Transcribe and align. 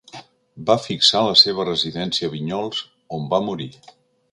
Va 0.69 0.77
fixar 0.85 1.21
la 1.27 1.35
seva 1.41 1.65
residència 1.69 2.31
a 2.31 2.33
Vinyols, 2.37 2.83
on 3.19 3.31
va 3.35 3.45
morir. 3.51 3.71